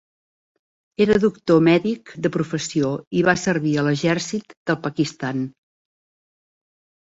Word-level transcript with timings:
Era 1.05 1.17
doctor 1.25 1.61
mèdic 1.67 2.13
de 2.27 2.31
professió 2.37 2.89
i 3.21 3.23
va 3.29 3.37
servir 3.43 3.75
a 3.75 3.85
l'exèrcit 3.91 4.59
del 4.73 4.83
Pakistan. 4.89 5.47